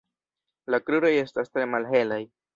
La 0.75 0.79
kruroj 0.87 1.13
estas 1.19 1.55
tre 1.55 1.69
malhelaj. 1.77 2.21